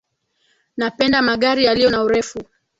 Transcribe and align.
Napenda 0.77 1.19
magari 1.21 1.61
yaliyo 1.67 1.89
na 1.89 2.03
urefu. 2.03 2.39